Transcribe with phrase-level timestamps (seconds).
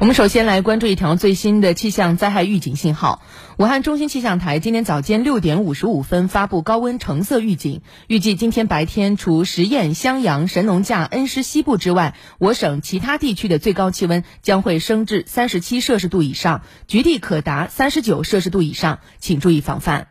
[0.00, 3.20] 我们首先来关注一条最新的气象灾害预警信号。
[3.58, 20.08] 武汉中心气象台今天早间六点五十五分发布高温橙色预警，预计今天白天除十堰、襄阳、神农架、恩施西部之外，我省其他地区的最高气温将会升至三十七摄氏度以上，局地可达三十九摄氏度以上，请注意防范。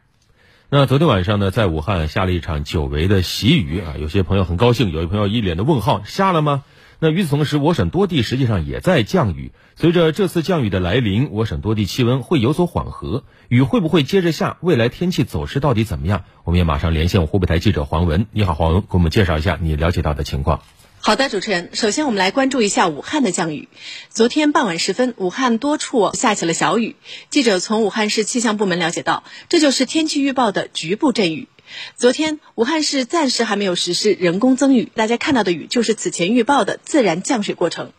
[0.69, 6.63] 那昨天晚上呢，在武汉下了一场久违的习雨啊，有些朋友很高兴，有些朋友一脸的问号，下了吗？
[7.01, 9.53] 那与此同时，我省多地实际上也在降雨。
[9.77, 13.23] 随着这次降雨的来临，我省多地气温会有所缓和。
[13.47, 14.57] 雨会不会接着下？
[14.59, 16.25] 未来天气走势到底怎么样？
[16.43, 18.27] 我们也马上连线湖北台记者黄文。
[18.33, 20.61] 你好，黄文，给我们介绍一下你了解到的情况。
[20.99, 23.69] 好的，主持人，首先我们来关注一下武汉的降雨。
[24.09, 26.97] 昨天傍晚时分，武汉多处下起了小雨。
[27.29, 31.47] 记者从武汉市气象部门了解到，这就是天气预报的局部阵雨。
[31.95, 37.91] 昨天，武汉市暂时还没有实施人工增雨，大家看到的雨就是此前预报的自然降水过程。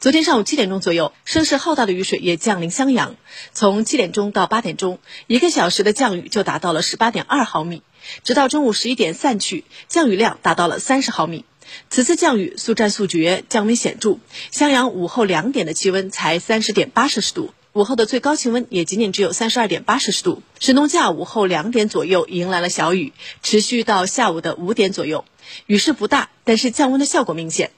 [0.00, 3.16] 昨天上午七点钟左右，声势浩大的雨水也降临襄阳。
[3.52, 7.82] 从七点钟到八点钟，一个小时的降雨就达到了十八点二毫米，
[8.22, 11.44] 直到中午十一点散去，降雨量达到了三十毫米。
[11.90, 14.18] 此次降雨速战速决，降温显著。
[14.50, 17.52] 襄阳午后两点的气温才三十点八摄氏度。
[17.74, 20.44] 午后的最高气温也仅仅只有三十二点八摄氏度。
[20.60, 25.24] 神农架午后两点左右迎来了小雨，持续到下午的五点左右，
[25.66, 27.72] 雨势不大，但是降温的效果明显。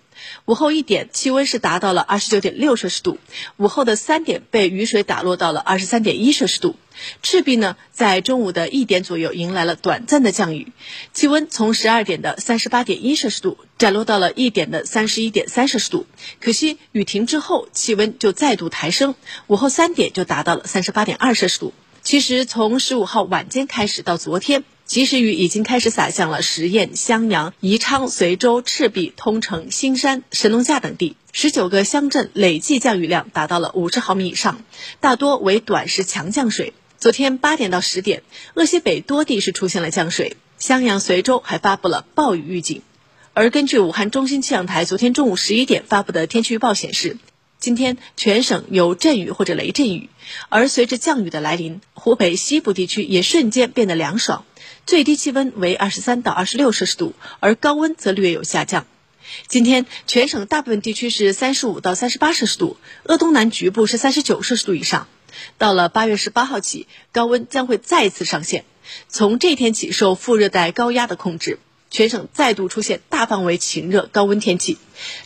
[0.45, 3.19] 午后一点，气温是达到了二十九点六摄氏度。
[3.57, 6.77] 午后的三点，被雨水打落到了二十三点一摄氏度。
[7.23, 10.73] 赤壁呢，在中午的一点左右迎来了短暂的降雨，
[11.13, 16.07] 气温从十二点的三十八点一摄氏度展落到了一点的三十一点三摄氏度。
[16.41, 19.15] 可惜雨停之后，气温就再度抬升，
[19.47, 21.75] 午后三点就达到了三十八点二摄氏度。
[22.03, 24.65] 其实从十五号晚间开始到昨天。
[24.87, 34.63] 及时雨已经开始洒向了十堰、襄阳、宜昌、随州、赤壁、通城、新山、神农架等地，十九个乡镇累计降雨量达到了五十毫米以上，
[35.01, 36.73] 大多为短时强降水。
[36.99, 38.23] 昨天八点到十点，
[38.55, 42.83] 鄂西北多地是出现了降水，襄阳、随州还发布了暴雨预警。
[43.35, 47.19] 而根据武汉中心气象台昨天中午十一点发布的天气预报显示。
[47.59, 50.11] 今天全省有阵雨或者雷阵雨，
[50.51, 54.45] 而随着降雨的来临，湖北西部地区也瞬间变得凉爽，
[54.87, 58.87] 最低气温为二十三到二十六摄氏度，而高温则略有下降。
[59.49, 65.09] 今天全省大部分地区是三十五到三十八摄氏度，鄂东南局部是三十九摄氏度以上。
[65.59, 68.65] 到了八月十八号起，高温将会再次上线。
[69.09, 71.59] 从这天起，受副热带高压的控制。
[71.91, 74.77] 全省再度出现大范围晴热高温天气，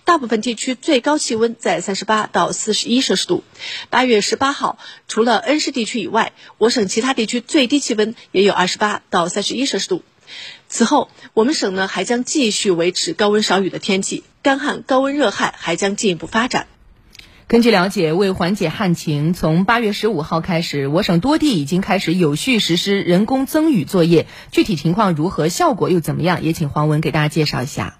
[0.04, 3.42] 大部分地区最高气温在三十八到四十一摄氏度。
[3.88, 4.78] 八月十八号，
[5.08, 10.02] 除了恩施地区以外，我省其他地区最低气温也有二十八到三十一摄氏度。
[10.68, 16.68] 此后，我们省呢还将继续维持高温少雨的天气，干旱高温热害还将进一步发展。
[17.50, 24.28] 根据了解，为缓解旱情，从八月十五号开始，我省多地已经开始有序实施人工增雨作业。
[24.52, 26.44] 具体情况如何，效果又怎么样？
[26.44, 27.98] 也请黄文给大家介绍一下。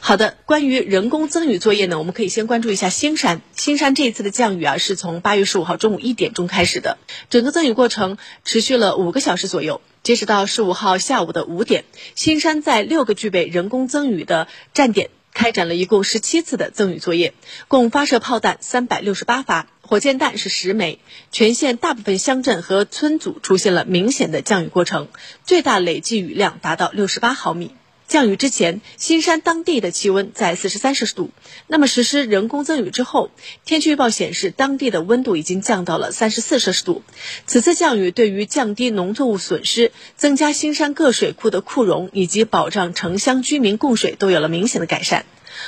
[0.00, 3.42] 好的，关于人工增雨作业呢，我们可以先关注一下兴山。
[3.52, 6.98] 兴山这一次的降雨啊，是从八月十五号中午一点钟开始的，
[7.30, 9.82] 整个增雨过程持续了五个小时左右。
[10.02, 11.84] 截止到十五号下午的五点，
[12.16, 15.10] 兴山在六个具备人工增雨的站点。
[15.34, 17.34] 开展了一共十七次的增雨作业，
[17.68, 21.00] 共发射炮弹三百六十八发，火箭弹是十枚。
[21.32, 25.08] 全县大部分乡镇和村组出现了明显的降雨过程，
[25.44, 27.74] 最大累计雨量达到六十八毫米。
[28.06, 31.30] 降雨之前，新山当地的气温在四十三摄氏度。
[31.66, 33.30] 那么实施人工增雨之后，
[33.64, 37.02] 天气预报显示当地的温度已经降到了三十四摄氏度。
[37.46, 45.24] 此次降雨对于降低农作物损失、增加新山各水库的库容以及保障城乡居民供水都有了明显的改善。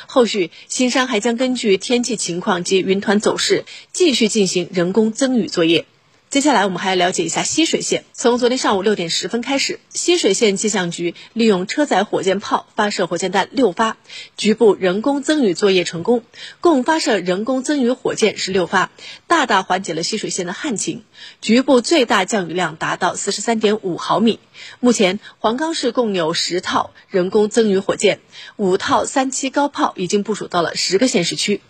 [0.06, 5.86] 后续新山还将根据天气情况及云团走势，继续进行人工增雨作业。
[6.28, 8.04] 接下来我们还要了解一下浠水县。
[8.12, 13.96] 从昨天上午六点十分开始，浠水县气象局利用车载火箭炮发射火箭弹六发，
[14.36, 16.24] 局部人工增雨作业成功，
[16.60, 18.90] 共发射人工增雨火箭十六发，
[19.28, 21.04] 大大缓解了浠水县的旱情，
[21.40, 24.40] 局部最大降雨量达到四十三点五毫米。
[24.80, 28.18] 目前，黄冈市共有十套人工增雨火箭，
[28.56, 31.60] 五套三七高炮已经部署到了十个县市区。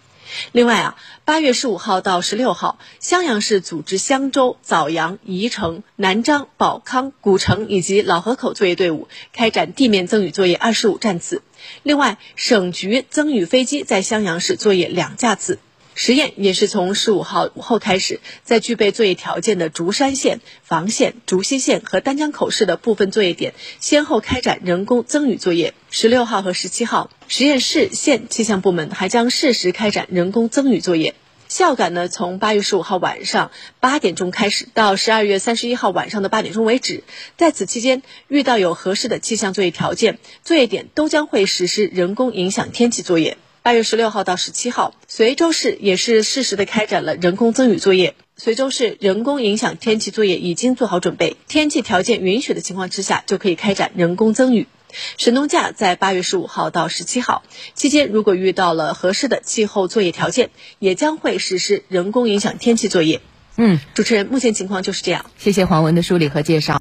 [0.53, 11.43] 另外啊，八月十五号到十六号，襄阳市组织襄州、枣阳、宜城、南漳、保康、古城以及老河口作业队伍开展地面增雨作业二十五站次。
[11.83, 15.59] 另外，省局增雨飞机在襄阳市作业两架次。
[15.99, 25.73] 实验也是从十五号午后开始，在具备作业条件的竹山县、房县、竹溪县和丹江口市的部分作业点，先后开展人工增雨作业。
[25.89, 31.15] 十六号和十七号，实验市县气象部门还将适时开展人工增雨作业。
[31.49, 33.51] 孝感呢，从八月十五号晚上
[33.81, 37.03] 八点钟开始，到十二月三十一号晚上的八点钟为止。
[37.37, 43.39] 在此期间，遇到有合适的气象作业条件，作业点都将会实施人工影响天气作业。
[43.63, 48.15] 八月十六号到十七号，随州市也是适时的开展了人工增雨作业。
[48.37, 54.69] 随州市人工影响天气作业已经做好准备，天气条件允许的情况之下，就可以开展人工增雨。
[55.17, 57.43] 神农架在八月十五号到十七号
[57.75, 63.21] 期间，如果遇到了合适的气候作业条件，也将会实施人工影响天气作业。
[63.59, 65.25] 嗯，主持人，目前情况就是这样。
[65.39, 66.75] 谢谢黄文的梳理和介绍。